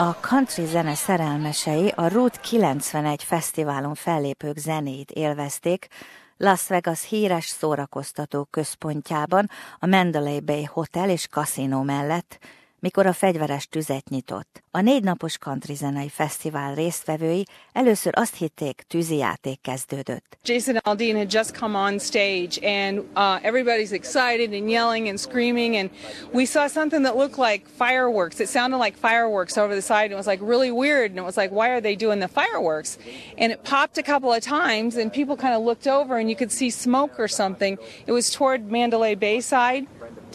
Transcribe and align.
A 0.00 0.14
country 0.14 0.64
zene 0.64 0.94
szerelmesei 0.94 1.92
a 1.96 2.08
Route 2.08 2.38
91 2.40 3.24
fesztiválon 3.24 3.94
fellépők 3.94 4.56
zenéit 4.56 5.10
élvezték, 5.10 5.86
Las 6.36 6.66
Vegas 6.68 7.08
híres 7.08 7.46
szórakoztató 7.46 8.44
központjában, 8.50 9.50
a 9.78 9.86
Mandalay 9.86 10.40
Bay 10.40 10.64
Hotel 10.64 11.10
és 11.10 11.26
Casino 11.26 11.82
mellett, 11.82 12.38
mikor 12.80 13.06
a 13.06 13.12
fegyveres 13.12 13.68
tüzet 13.68 14.08
nyitott. 14.08 14.62
A 14.70 14.80
négy 14.80 15.02
napos 15.02 15.38
country 15.38 15.74
zenei 15.74 16.08
fesztivál 16.08 16.74
résztvevői 16.74 17.44
először 17.72 18.12
azt 18.16 18.36
hitték, 18.36 18.84
tűzijáték 18.88 19.60
kezdődött. 19.60 20.38
Jason 20.44 20.76
Aldean 20.76 21.16
had 21.16 21.32
just 21.32 21.58
come 21.58 21.78
on 21.78 21.98
stage 21.98 22.82
and 22.82 22.98
uh, 22.98 23.44
everybody's 23.44 23.92
excited 23.92 24.52
and 24.52 24.70
yelling 24.70 25.08
and 25.08 25.18
screaming 25.18 25.76
and 25.76 25.90
we 26.32 26.44
saw 26.44 26.68
something 26.68 27.04
that 27.04 27.16
looked 27.16 27.38
like 27.38 27.66
fireworks. 27.78 28.38
It 28.40 28.48
sounded 28.48 28.80
like 28.80 28.96
fireworks 28.96 29.56
over 29.56 29.74
the 29.74 29.82
side 29.82 30.04
and 30.04 30.12
it 30.12 30.16
was 30.16 30.26
like 30.26 30.40
really 30.42 30.70
weird 30.70 31.10
and 31.10 31.18
it 31.18 31.24
was 31.24 31.36
like 31.36 31.50
why 31.50 31.68
are 31.68 31.80
they 31.80 31.96
doing 31.96 32.20
the 32.20 32.28
fireworks? 32.28 32.98
And 33.38 33.52
it 33.52 33.64
popped 33.64 33.98
a 33.98 34.02
couple 34.02 34.32
of 34.32 34.42
times 34.42 34.96
and 34.96 35.12
people 35.12 35.36
kind 35.36 35.54
of 35.54 35.62
looked 35.62 35.86
over 35.86 36.18
and 36.18 36.28
you 36.28 36.36
could 36.36 36.52
see 36.52 36.70
smoke 36.70 37.18
or 37.18 37.28
something. 37.28 37.78
It 38.06 38.12
was 38.12 38.30
toward 38.30 38.70
Mandalay 38.70 39.14
Bay 39.14 39.40
side. 39.40 39.86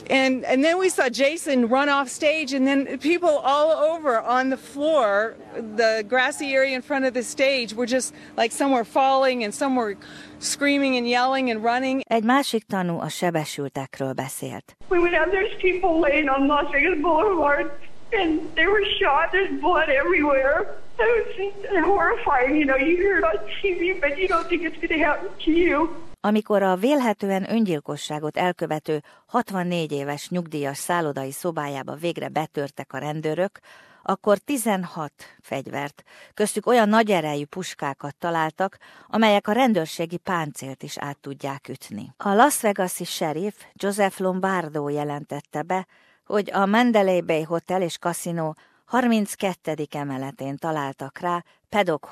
And 0.10 0.46
and 0.46 0.64
then 0.64 0.78
we 0.78 0.90
saw 0.90 1.10
Jason 1.10 1.68
run 1.68 1.90
off 1.90 2.10
stage, 2.10 2.54
and 2.54 2.68
then 2.68 2.98
people 3.00 3.42
all 3.44 3.72
over 3.72 4.20
on 4.22 4.50
the 4.50 4.58
floor, 4.58 5.36
the 5.76 6.04
grassy 6.08 6.54
area 6.54 6.76
in 6.76 6.82
front 6.82 7.06
of 7.06 7.14
the 7.14 7.24
stage, 7.24 7.74
were 7.74 7.88
just 7.88 8.14
like 8.38 8.52
some 8.52 8.72
were 8.72 8.86
falling 8.86 9.44
and 9.44 9.54
some 9.54 9.76
were 9.76 9.98
screaming 10.40 10.96
and 10.98 11.08
yelling 11.08 11.50
and 11.50 11.64
running. 11.64 12.02
Egy 12.10 12.24
másik 12.24 12.66
tanú 12.68 13.00
a 13.02 13.10
sebesültekről 13.10 14.14
beszélt. 14.14 14.76
We 14.90 15.00
went 15.00 15.16
out, 15.16 15.32
there's 15.32 15.56
people 15.58 16.00
laying 16.00 16.30
on 16.30 16.48
Las 16.48 16.72
Vegas 16.72 17.02
Boulevard, 17.02 17.72
and 18.14 18.40
they 18.56 18.68
were 18.68 18.84
shot. 19.00 19.32
There's 19.32 19.50
blood 19.60 19.90
everywhere. 19.90 20.76
It 20.98 21.10
was 21.28 21.84
horrifying. 21.84 22.56
You 22.56 22.66
know, 22.66 22.78
you 22.78 22.96
hear 22.96 23.18
it 23.18 23.24
on 23.24 23.38
TV, 23.62 24.00
but 24.00 24.18
you 24.18 24.28
don't 24.28 24.48
think 24.48 24.64
it's 24.64 24.78
going 24.78 24.90
to 24.90 25.00
happen 25.00 25.30
to 25.46 25.52
you. 25.52 25.90
Amikor 26.26 26.64
a 26.64 26.76
vélhetően 26.76 27.52
öngyilkosságot 27.52 28.38
elkövető 28.38 29.04
64 29.26 29.92
éves 29.92 30.30
nyugdíjas 30.30 30.78
szállodai 30.78 31.32
szobájába 31.32 31.96
végre 31.96 32.28
betörtek 32.28 32.94
a 32.94 32.98
rendőrök, 32.98 33.60
akkor 34.04 34.38
16 34.38 35.12
fegyvert, 35.42 36.04
köztük 36.34 36.66
olyan 36.66 36.90
nagy 36.90 37.12
erejű 37.12 37.46
puskákat 37.46 38.16
találtak, 38.16 38.78
amelyek 39.08 39.48
a 39.48 39.52
rendőrségi 39.52 40.18
páncélt 40.18 40.84
is 40.84 40.98
át 40.98 41.18
tudják 41.18 41.68
ütni. 41.70 42.14
A 42.18 42.30
Las 42.30 42.62
Vegas-i 42.62 43.04
sheriff 43.04 43.56
Joseph 43.74 44.20
Lombardo 44.20 44.90
jelentette 44.90 45.62
be, 45.62 45.88
hogy 46.26 46.52
a 46.54 46.66
Mandalay 46.66 47.22
Bay 47.22 47.42
Hotel 47.42 47.82
és 47.82 47.98
Casino 47.98 48.54
32. 48.88 49.88
emeletén 49.92 50.58
találtak 50.58 51.20
rá 51.20 51.44
Pedok. 51.70 52.08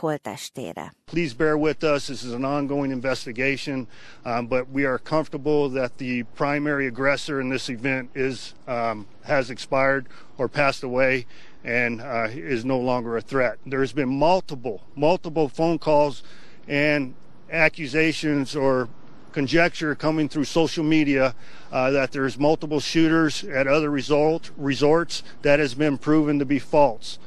Please 1.05 1.33
bear 1.33 1.57
with 1.57 1.83
us. 1.83 2.07
This 2.07 2.23
is 2.23 2.33
an 2.33 2.43
ongoing 2.43 2.91
investigation, 2.91 3.87
um, 4.25 4.47
but 4.47 4.69
we 4.69 4.83
are 4.83 4.97
comfortable 4.97 5.69
that 5.69 5.97
the 5.97 6.23
primary 6.35 6.87
aggressor 6.87 7.39
in 7.39 7.49
this 7.49 7.69
event 7.69 8.09
is 8.15 8.55
um, 8.67 9.05
has 9.23 9.49
expired 9.49 10.07
or 10.37 10.49
passed 10.49 10.83
away 10.83 11.25
and 11.63 12.01
uh, 12.01 12.27
is 12.29 12.65
no 12.65 12.79
longer 12.79 13.15
a 13.15 13.21
threat. 13.21 13.57
There's 13.65 13.93
been 13.93 14.09
multiple, 14.09 14.81
multiple 14.95 15.47
phone 15.47 15.79
calls 15.79 16.23
and 16.67 17.13
accusations 17.49 18.55
or 18.55 18.89
conjecture 19.33 19.95
coming 19.95 20.29
through 20.29 20.45
social 20.45 20.83
media 20.83 21.35
uh, 21.71 21.91
that 21.91 22.11
there's 22.11 22.39
multiple 22.39 22.79
shooters 22.79 23.43
at 23.43 23.67
other 23.67 23.89
resort, 23.89 24.51
resorts 24.57 25.23
that 25.41 25.59
has 25.59 25.73
been 25.73 25.97
proven 25.97 26.39
to 26.39 26.45
be 26.45 26.59
false. 26.59 27.19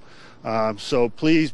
Um, 0.45 0.79
so 0.79 1.09
please, 1.09 1.53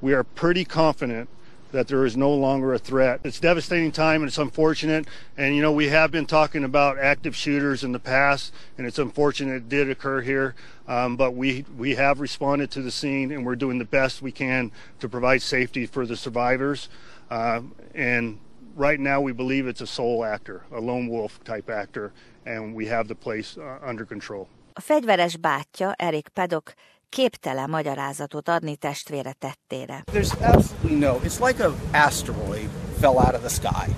we 0.00 0.14
are 0.14 0.24
pretty 0.24 0.64
confident 0.64 1.28
that 1.72 1.88
there 1.88 2.04
is 2.04 2.16
no 2.16 2.32
longer 2.32 2.74
a 2.74 2.78
threat. 2.78 3.20
It's 3.24 3.38
devastating 3.38 3.92
time 3.92 4.22
and 4.22 4.28
it's 4.28 4.38
unfortunate. 4.38 5.06
And 5.36 5.54
you 5.54 5.62
know, 5.62 5.72
we 5.72 5.88
have 5.88 6.10
been 6.10 6.26
talking 6.26 6.64
about 6.64 6.98
active 6.98 7.36
shooters 7.36 7.84
in 7.84 7.92
the 7.92 7.98
past, 7.98 8.52
and 8.76 8.86
it's 8.86 8.98
unfortunate 8.98 9.54
it 9.54 9.68
did 9.68 9.90
occur 9.90 10.20
here. 10.20 10.54
Um, 10.88 11.16
but 11.16 11.34
we 11.34 11.64
we 11.76 11.94
have 11.94 12.20
responded 12.20 12.70
to 12.72 12.82
the 12.82 12.90
scene, 12.90 13.30
and 13.30 13.46
we're 13.46 13.56
doing 13.56 13.78
the 13.78 13.84
best 13.84 14.22
we 14.22 14.32
can 14.32 14.72
to 14.98 15.08
provide 15.08 15.42
safety 15.42 15.86
for 15.86 16.06
the 16.06 16.16
survivors. 16.16 16.88
Uh, 17.30 17.62
and 17.94 18.38
right 18.76 19.00
now 19.00 19.20
we 19.20 19.32
believe 19.32 19.66
it's 19.66 19.80
a 19.80 19.86
sole 19.86 20.24
actor, 20.24 20.62
a 20.72 20.80
lone 20.80 21.08
wolf 21.08 21.42
type 21.44 21.70
actor, 21.70 22.12
and 22.46 22.74
we 22.74 22.86
have 22.86 23.08
the 23.08 23.14
place 23.14 23.56
uh, 23.56 23.78
under 23.82 24.04
control. 24.04 24.48
A 24.72 24.80
fegyveres 24.80 25.36
bátyja, 25.36 25.94
Erik 25.98 26.28
Pedok, 26.28 26.74
képtelen 27.08 27.70
magyarázatot 27.70 28.48
adni 28.48 28.76
testvére 28.76 29.32
tettére. 29.32 30.02
There's 30.04 30.32
absolutely 30.40 30.98
no, 30.98 31.20
it's 31.24 31.40
like 31.40 31.64
an 31.64 31.74
asteroid 31.90 32.68
fell 32.98 33.18
out 33.18 33.34
of 33.34 33.42
the 33.42 33.48
sky. 33.48 33.94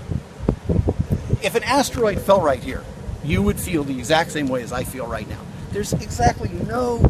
If 1.42 1.54
an 1.54 1.62
asteroid 1.62 2.18
fell 2.18 2.40
right 2.40 2.62
here, 2.62 2.82
you 3.24 3.42
would 3.42 3.60
feel 3.60 3.84
the 3.84 3.98
exact 3.98 4.30
same 4.30 4.46
way 4.48 4.62
as 4.62 4.72
I 4.72 4.84
feel 4.84 5.06
right 5.06 5.28
now. 5.28 5.40
There's 5.72 5.92
exactly 5.92 6.50
no, 6.66 7.00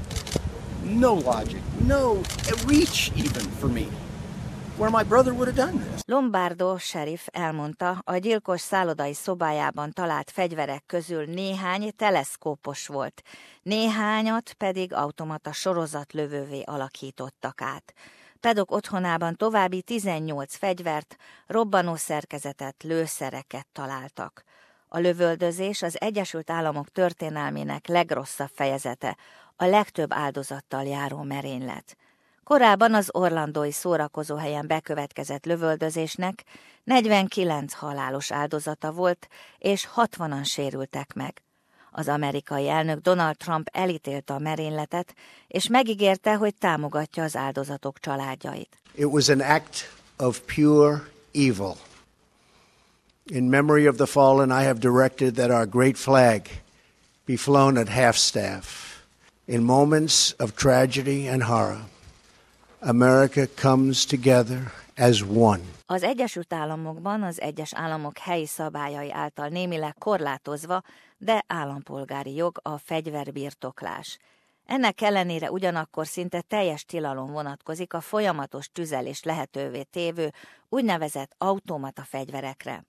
no 0.82 1.14
logic, 1.14 1.62
no 1.86 2.22
reach 2.66 3.10
even 3.14 3.42
for 3.60 3.68
me 3.68 3.88
where 4.76 4.90
my 4.90 5.02
brother 5.02 5.32
would 5.32 5.48
have 5.48 5.70
done 5.70 5.84
this. 5.84 6.00
Lombardo 6.06 6.78
sheriff 6.78 7.26
elmondta, 7.30 8.02
a 8.04 8.16
gyilkos 8.16 8.60
szállodai 8.60 9.14
szobájában 9.14 9.92
talált 9.92 10.30
fegyverek 10.30 10.82
közül 10.86 11.24
néhány 11.24 11.92
teleszkópos 11.96 12.86
volt, 12.86 13.22
néhányat 13.62 14.52
pedig 14.52 14.92
automata 14.92 15.52
sorozatlövővé 15.52 16.62
alakítottak 16.62 17.62
át. 17.62 17.92
Pedok 18.40 18.70
otthonában 18.70 19.36
további 19.36 19.82
18 19.82 20.56
fegyvert, 20.56 21.16
robbanó 21.46 21.94
szerkezetet, 21.94 22.82
lőszereket 22.82 23.66
találtak. 23.72 24.42
A 24.88 24.98
lövöldözés 24.98 25.82
az 25.82 26.00
Egyesült 26.00 26.50
Államok 26.50 26.88
történelmének 26.88 27.86
legrosszabb 27.86 28.50
fejezete, 28.54 29.16
a 29.56 29.64
legtöbb 29.64 30.12
áldozattal 30.12 30.84
járó 30.84 31.22
merénylet. 31.22 31.96
Korábban 32.44 32.94
az 32.94 33.08
orlandói 33.12 33.72
szórakozóhelyen 33.72 34.66
bekövetkezett 34.66 35.44
lövöldözésnek 35.44 36.44
49 36.84 37.72
halálos 37.72 38.32
áldozata 38.32 38.92
volt, 38.92 39.28
és 39.58 39.88
60-an 39.96 40.44
sérültek 40.44 41.14
meg. 41.14 41.42
Az 41.90 42.08
amerikai 42.08 42.68
elnök 42.68 43.00
Donald 43.00 43.36
Trump 43.36 43.68
elítélte 43.72 44.34
a 44.34 44.38
merényletet, 44.38 45.14
és 45.48 45.68
megígérte, 45.68 46.34
hogy 46.34 46.54
támogatja 46.54 47.22
az 47.22 47.36
áldozatok 47.36 47.98
családjait. 47.98 48.76
It 48.94 49.04
was 49.04 49.28
an 49.28 49.40
act 49.40 49.90
of 50.18 50.40
pure 50.54 51.02
evil. 51.32 51.76
In 53.26 53.44
memory 53.44 53.88
of 53.88 53.96
the 53.96 54.06
fallen, 54.06 54.50
I 54.50 54.64
have 54.64 54.78
directed 54.78 55.34
that 55.34 55.50
our 55.50 55.66
great 55.66 55.96
flag 55.96 56.42
be 57.24 57.36
flown 57.36 57.76
at 57.76 57.88
half 57.88 58.16
staff. 58.16 58.64
In 59.44 59.62
moments 59.62 60.34
of 60.38 60.54
tragedy 60.54 61.28
and 61.28 61.42
horror, 61.42 61.84
America 62.84 63.46
comes 63.60 64.04
together 64.04 64.72
as 64.96 65.22
one. 65.22 65.60
Az 65.86 66.02
Egyesült 66.02 66.52
Államokban 66.52 67.22
az 67.22 67.40
egyes 67.40 67.74
államok 67.74 68.18
helyi 68.18 68.46
szabályai 68.46 69.12
által 69.12 69.48
némileg 69.48 69.94
korlátozva, 69.98 70.82
de 71.18 71.44
állampolgári 71.46 72.34
jog 72.34 72.58
a 72.62 72.78
fegyverbirtoklás. 72.78 74.18
Ennek 74.66 75.00
ellenére 75.00 75.50
ugyanakkor 75.50 76.06
szinte 76.06 76.40
teljes 76.40 76.84
tilalom 76.84 77.32
vonatkozik 77.32 77.94
a 77.94 78.00
folyamatos 78.00 78.68
tüzelés 78.72 79.22
lehetővé 79.22 79.82
tévő 79.82 80.32
úgynevezett 80.68 81.34
automata 81.38 82.02
fegyverekre. 82.02 82.84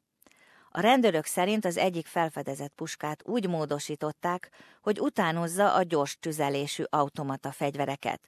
A 0.71 0.79
rendőrök 0.79 1.25
szerint 1.25 1.65
az 1.65 1.77
egyik 1.77 2.07
felfedezett 2.07 2.73
puskát 2.75 3.21
úgy 3.25 3.47
módosították, 3.47 4.49
hogy 4.81 4.99
utánozza 4.99 5.73
a 5.73 5.83
gyors 5.83 6.17
tüzelésű 6.19 6.83
automata 6.89 7.51
fegyvereket. 7.51 8.21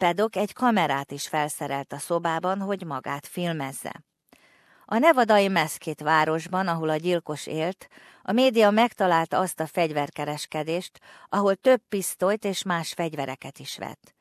Pedok 0.00 0.36
egy 0.36 0.52
kamerát 0.52 1.12
is 1.12 1.28
felszerelt 1.28 1.92
a 1.92 1.98
szobában, 1.98 2.60
hogy 2.60 2.84
magát 2.84 3.26
filmezze. 3.26 4.02
A 4.84 4.98
nevadai 4.98 5.48
Meszkét 5.48 6.00
városban, 6.00 6.68
ahol 6.68 6.88
a 6.88 6.96
gyilkos 6.96 7.46
élt, 7.46 7.88
a 8.22 8.32
média 8.32 8.70
megtalálta 8.70 9.38
azt 9.38 9.60
a 9.60 9.66
fegyverkereskedést, 9.66 11.00
ahol 11.28 11.54
több 11.54 11.80
pisztolyt 11.88 12.44
és 12.44 12.62
más 12.62 12.92
fegyvereket 12.92 13.58
is 13.58 13.78
vett. 13.78 14.14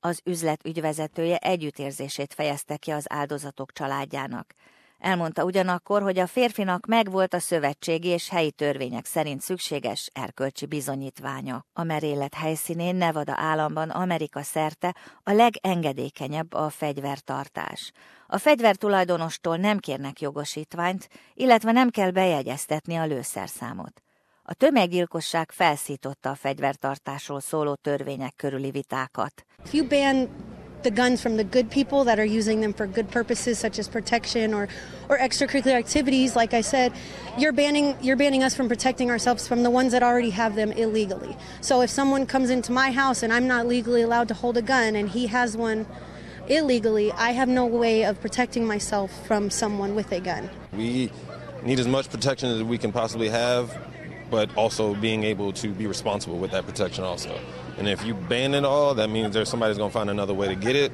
Az 0.00 0.20
üzlet 0.24 0.66
ügyvezetője 0.66 1.36
együttérzését 1.36 2.34
fejezte 2.34 2.76
ki 2.76 2.90
az 2.90 3.04
áldozatok 3.08 3.72
családjának. 3.72 4.54
Elmondta 5.06 5.44
ugyanakkor, 5.44 6.02
hogy 6.02 6.18
a 6.18 6.26
férfinak 6.26 6.86
megvolt 6.86 7.34
a 7.34 7.38
szövetségi 7.38 8.08
és 8.08 8.28
helyi 8.28 8.50
törvények 8.50 9.04
szerint 9.04 9.40
szükséges 9.40 10.10
erkölcsi 10.12 10.66
bizonyítványa. 10.66 11.64
A 11.72 11.82
merélet 11.82 12.34
helyszínén 12.34 12.96
Nevada 12.96 13.34
államban 13.36 13.90
Amerika 13.90 14.42
szerte 14.42 14.94
a 15.22 15.32
legengedékenyebb 15.32 16.52
a 16.52 16.70
fegyvertartás. 16.70 17.92
A 18.26 18.38
fegyvertulajdonostól 18.38 19.56
nem 19.56 19.78
kérnek 19.78 20.20
jogosítványt, 20.20 21.08
illetve 21.34 21.72
nem 21.72 21.90
kell 21.90 22.10
bejegyeztetni 22.10 22.96
a 22.96 23.06
lőszerszámot. 23.06 24.02
A 24.42 24.54
tömeggyilkosság 24.54 25.50
felszította 25.52 26.30
a 26.30 26.34
fegyvertartásról 26.34 27.40
szóló 27.40 27.74
törvények 27.74 28.32
körüli 28.36 28.70
vitákat. 28.70 29.44
The 30.82 30.90
guns 30.90 31.20
from 31.20 31.36
the 31.36 31.44
good 31.44 31.70
people 31.70 32.04
that 32.04 32.18
are 32.18 32.24
using 32.24 32.60
them 32.60 32.72
for 32.72 32.86
good 32.86 33.10
purposes 33.10 33.58
such 33.58 33.78
as 33.78 33.88
protection 33.88 34.54
or 34.54 34.68
or 35.08 35.18
extracurricular 35.18 35.74
activities. 35.74 36.36
Like 36.36 36.54
I 36.54 36.60
said 36.60 36.92
you're 37.38 37.52
banning 37.52 37.96
you're 38.00 38.16
banning 38.16 38.42
us 38.42 38.54
from 38.54 38.68
protecting 38.68 39.10
ourselves 39.10 39.46
from 39.48 39.62
the 39.62 39.70
ones 39.70 39.92
that 39.92 40.02
already 40.02 40.30
have 40.30 40.54
them 40.54 40.72
illegally. 40.72 41.36
So 41.60 41.80
if 41.80 41.90
someone 41.90 42.26
comes 42.26 42.50
into 42.50 42.72
my 42.72 42.90
house 42.90 43.22
and 43.22 43.32
I'm 43.32 43.46
not 43.46 43.66
legally 43.66 44.02
allowed 44.02 44.28
to 44.28 44.34
hold 44.34 44.56
a 44.56 44.62
gun 44.62 44.96
and 44.96 45.08
he 45.08 45.26
has 45.26 45.56
one 45.56 45.86
illegally 46.48 47.12
I 47.12 47.32
have 47.32 47.48
no 47.48 47.66
way 47.66 48.04
of 48.04 48.20
protecting 48.20 48.66
myself 48.66 49.26
from 49.26 49.50
someone 49.50 49.94
with 49.94 50.12
a 50.12 50.20
gun. 50.20 50.48
We 50.72 51.10
need 51.62 51.80
as 51.80 51.88
much 51.88 52.10
protection 52.10 52.48
as 52.50 52.62
we 52.62 52.78
can 52.78 52.92
possibly 52.92 53.28
have 53.28 53.76
but 54.30 54.54
also 54.56 54.94
being 54.94 55.22
able 55.24 55.52
to 55.52 55.68
be 55.68 55.86
responsible 55.86 56.38
with 56.38 56.50
that 56.50 56.66
protection 56.66 57.04
also 57.04 57.38
and 57.78 57.88
if 57.88 58.04
you 58.04 58.14
ban 58.14 58.54
it 58.54 58.64
all, 58.64 58.94
that 58.94 59.10
means 59.10 59.34
there's 59.34 59.48
somebody's 59.48 59.78
going 59.78 59.90
to 59.90 59.94
find 59.94 60.10
another 60.10 60.34
way 60.34 60.48
to 60.48 60.54
get 60.54 60.76
it. 60.76 60.92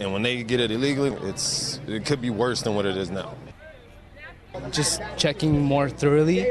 And 0.00 0.12
when 0.12 0.22
they 0.22 0.42
get 0.42 0.60
it 0.60 0.70
illegally, 0.70 1.12
it's 1.28 1.80
it 1.86 2.04
could 2.04 2.20
be 2.20 2.30
worse 2.30 2.62
than 2.62 2.74
what 2.74 2.86
it 2.86 2.96
is 2.96 3.10
now. 3.10 3.34
Just 4.70 5.02
checking 5.16 5.60
more 5.60 5.88
thoroughly 5.88 6.46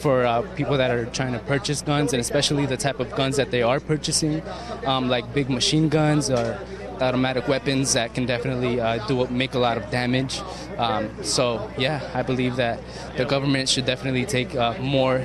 for 0.00 0.24
uh, 0.26 0.42
people 0.56 0.76
that 0.76 0.90
are 0.90 1.06
trying 1.06 1.32
to 1.32 1.38
purchase 1.40 1.80
guns, 1.82 2.12
and 2.12 2.20
especially 2.20 2.66
the 2.66 2.76
type 2.76 2.98
of 2.98 3.14
guns 3.14 3.36
that 3.36 3.52
they 3.52 3.62
are 3.62 3.78
purchasing, 3.78 4.42
um, 4.84 5.08
like 5.08 5.32
big 5.32 5.48
machine 5.48 5.88
guns 5.88 6.28
or 6.28 6.58
automatic 7.00 7.48
weapons 7.48 7.92
that 7.92 8.14
can 8.14 8.26
definitely 8.26 8.80
uh, 8.80 9.04
do 9.06 9.26
make 9.28 9.54
a 9.54 9.58
lot 9.58 9.76
of 9.76 9.88
damage. 9.90 10.40
Um, 10.76 11.08
so 11.22 11.70
yeah, 11.78 12.08
I 12.14 12.22
believe 12.22 12.56
that 12.56 12.80
the 13.16 13.24
government 13.24 13.68
should 13.68 13.86
definitely 13.86 14.26
take 14.26 14.54
uh, 14.54 14.74
more 14.80 15.24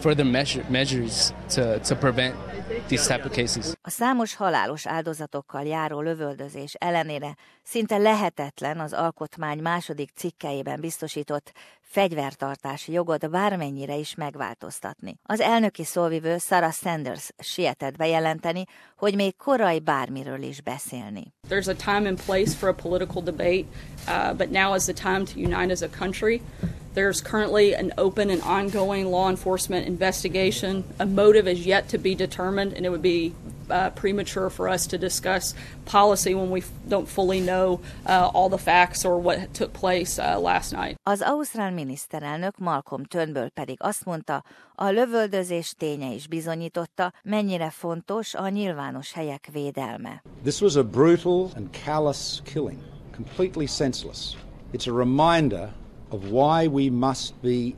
further 0.00 0.24
measure, 0.24 0.64
measures 0.68 1.32
to, 1.50 1.78
to 1.80 1.96
prevent 1.96 2.36
these 2.88 3.06
type 3.06 3.24
of 3.24 3.32
cases. 3.32 3.74
A 3.82 3.90
számos 3.90 4.34
halálos 4.34 4.86
áldozatokkal 4.86 5.62
járó 5.62 6.00
lövöldözés 6.00 6.74
ellenére 6.74 7.36
szinte 7.62 7.96
lehetetlen 7.96 8.80
az 8.80 8.92
alkotmány 8.92 9.58
második 9.58 10.10
cikkeiben 10.14 10.80
biztosított 10.80 11.52
fegyvertartási 11.80 12.92
jogot 12.92 13.30
bármennyire 13.30 13.96
is 13.96 14.14
megváltoztatni. 14.14 15.18
Az 15.22 15.40
elnöki 15.40 15.84
szóvivő 15.84 16.38
Sarah 16.38 16.72
Sanders 16.72 17.30
sietett 17.38 17.96
bejelenteni, 17.96 18.64
hogy 18.96 19.14
még 19.14 19.36
korai 19.36 19.80
bármiről 19.80 20.42
is 20.42 20.60
beszélni. 20.60 21.34
There's 21.48 21.68
a 21.68 21.74
time 21.74 22.08
and 22.08 22.20
place 22.24 22.50
for 22.50 22.68
a 22.68 22.74
political 22.74 23.22
debate, 23.22 23.64
uh, 24.06 24.36
but 24.36 24.50
now 24.50 24.74
is 24.74 24.84
the 24.84 24.92
time 24.92 25.24
to 25.24 25.32
unite 25.36 25.72
as 25.72 25.82
a 25.82 25.88
country. 25.98 26.42
There's 26.96 27.20
currently 27.20 27.74
an 27.74 27.92
open 27.98 28.30
and 28.30 28.40
ongoing 28.40 29.10
law 29.10 29.28
enforcement 29.28 29.86
investigation. 29.86 30.82
A 30.98 31.04
motive 31.04 31.46
is 31.46 31.66
yet 31.66 31.90
to 31.90 31.98
be 31.98 32.14
determined, 32.14 32.72
and 32.72 32.86
it 32.86 32.88
would 32.88 33.02
be 33.02 33.34
uh, 33.68 33.90
premature 33.90 34.48
for 34.48 34.66
us 34.66 34.86
to 34.86 34.96
discuss 34.96 35.54
policy 35.84 36.34
when 36.34 36.50
we 36.50 36.62
don't 36.88 37.06
fully 37.06 37.40
know 37.40 37.80
uh, 38.06 38.30
all 38.32 38.48
the 38.48 38.56
facts 38.58 39.04
or 39.04 39.18
what 39.18 39.52
took 39.52 39.74
place 39.74 40.18
uh, 40.18 40.40
last 40.40 40.72
night. 40.72 40.96
Az 41.02 41.22
ausztrál 41.22 41.70
miniszterelnök 41.70 42.58
Malcolm 42.58 43.04
Turnbull 43.04 43.48
pedig 43.48 43.76
azt 43.80 44.04
mondta, 44.04 44.44
a 44.74 44.88
lövöldözés 44.88 45.74
ténye 45.78 46.12
is 46.12 46.26
bizonyította, 46.26 47.12
mennyire 47.22 47.70
fontos 47.70 48.34
a 48.34 48.48
nyilvános 48.48 49.12
helyek 49.12 49.48
védelme. 49.52 50.22
This 50.42 50.60
was 50.60 50.76
a 50.76 50.84
brutal 50.84 51.50
and 51.56 51.68
callous 51.84 52.40
killing, 52.44 52.78
completely 53.14 53.66
senseless. 53.66 54.36
It's 54.72 54.88
a 54.88 54.92
reminder 54.92 55.72
of 56.10 56.30
why 56.30 56.66
we 56.66 56.90
must 56.90 57.34
be 57.42 57.74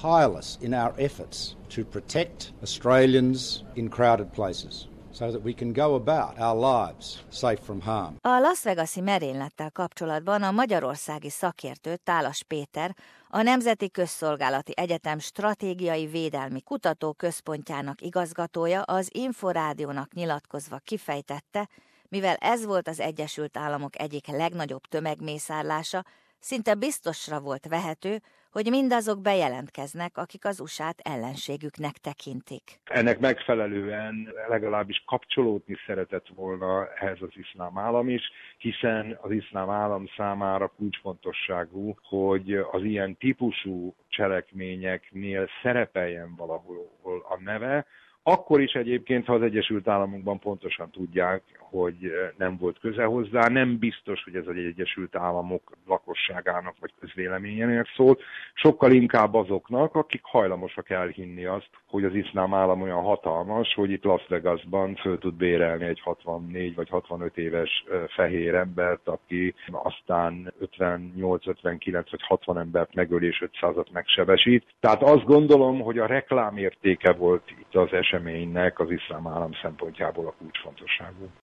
tireless 0.00 0.58
in 0.60 0.72
our 0.74 0.94
efforts 0.96 1.56
to 1.68 1.84
protect 1.84 2.52
Australians 2.62 3.64
in 3.74 3.88
crowded 3.88 4.26
places. 4.32 4.86
so 5.12 5.30
that 5.30 5.42
we 5.44 5.52
can 5.52 5.72
go 5.72 5.94
about 5.94 6.38
our 6.38 6.56
lives 6.56 7.22
safe 7.28 7.60
from 7.62 7.80
harm. 7.80 8.16
A 8.20 8.38
Las 8.40 8.62
Vegas-i 8.62 9.00
merénylettel 9.00 9.70
kapcsolatban 9.70 10.42
a 10.42 10.50
magyarországi 10.50 11.30
szakértő 11.30 11.96
Tálas 11.96 12.42
Péter, 12.42 12.96
a 13.28 13.42
Nemzeti 13.42 13.90
Közszolgálati 13.90 14.72
Egyetem 14.76 15.18
Stratégiai 15.18 16.06
Védelmi 16.06 16.60
Kutatóközpontjának 16.60 18.00
igazgatója 18.00 18.82
az 18.82 19.08
Inforádiónak 19.12 20.12
nyilatkozva 20.12 20.78
kifejtette, 20.84 21.68
mivel 22.08 22.34
ez 22.34 22.64
volt 22.64 22.88
az 22.88 23.00
Egyesült 23.00 23.56
Államok 23.56 23.98
egyik 23.98 24.26
legnagyobb 24.26 24.82
tömegmészárlása, 24.88 26.04
Szinte 26.44 26.74
biztosra 26.74 27.40
volt 27.40 27.66
vehető, 27.68 28.18
hogy 28.52 28.66
mindazok 28.70 29.20
bejelentkeznek, 29.20 30.16
akik 30.16 30.44
az 30.44 30.60
USA-t 30.60 31.00
ellenségüknek 31.00 31.92
tekintik. 31.92 32.80
Ennek 32.84 33.18
megfelelően 33.18 34.28
legalábbis 34.48 35.04
kapcsolódni 35.06 35.76
szeretett 35.86 36.26
volna 36.34 36.88
ehhez 36.94 37.18
az 37.20 37.28
iszlám 37.32 37.78
állam 37.78 38.08
is, 38.08 38.22
hiszen 38.58 39.18
az 39.20 39.30
iszlám 39.30 39.70
állam 39.70 40.06
számára 40.16 40.72
kulcsfontosságú, 40.76 41.94
hogy 42.02 42.52
az 42.52 42.82
ilyen 42.82 43.16
típusú 43.16 43.94
cselekményeknél 44.08 45.48
szerepeljen 45.62 46.34
valahol 46.36 47.26
a 47.28 47.40
neve, 47.42 47.86
akkor 48.22 48.60
is 48.60 48.72
egyébként, 48.72 49.26
ha 49.26 49.34
az 49.34 49.42
Egyesült 49.42 49.88
Államokban 49.88 50.38
pontosan 50.38 50.90
tudják, 50.90 51.42
hogy 51.72 51.94
eh, 52.02 52.10
nem 52.36 52.56
volt 52.56 52.78
köze 52.78 53.04
hozzá, 53.04 53.48
nem 53.48 53.78
biztos, 53.78 54.24
hogy 54.24 54.34
ez 54.34 54.46
az 54.46 54.56
Egyesült 54.56 55.16
Államok 55.16 55.72
lakosságának 55.86 56.74
vagy 56.80 56.92
közvéleményének 57.00 57.86
szól, 57.96 58.18
sokkal 58.54 58.92
inkább 58.92 59.34
azoknak, 59.34 59.94
akik 59.94 60.20
hajlamosak 60.22 60.90
elhinni 60.90 61.44
azt, 61.44 61.70
hogy 61.86 62.04
az 62.04 62.14
iszlám 62.14 62.54
állam 62.54 62.82
olyan 62.82 63.02
hatalmas, 63.02 63.74
hogy 63.74 63.90
itt 63.90 64.04
Las 64.04 64.26
Vegasban 64.28 64.94
föl 64.94 65.18
tud 65.18 65.34
bérelni 65.34 65.84
egy 65.84 66.00
64 66.00 66.74
vagy 66.74 66.88
65 66.88 67.38
éves 67.38 67.84
eh, 67.90 68.02
fehér 68.08 68.54
embert, 68.54 69.08
aki 69.08 69.54
aztán 69.72 70.52
58, 70.58 71.46
59 71.46 72.10
vagy 72.10 72.22
60 72.22 72.58
embert 72.58 72.94
megöl 72.94 73.22
és 73.22 73.44
500-at 73.60 73.90
megsebesít. 73.92 74.64
Tehát 74.80 75.02
azt 75.02 75.24
gondolom, 75.24 75.80
hogy 75.80 75.98
a 75.98 76.06
reklámértéke 76.06 77.12
volt 77.12 77.50
itt 77.50 77.74
az 77.74 77.92
eseménynek 78.12 78.78
az 78.78 78.90
iszlám 78.90 79.26
állam 79.26 79.52
szempontjából 79.62 80.26
a 80.26 80.34
kulcsfontosságú. 80.38 81.28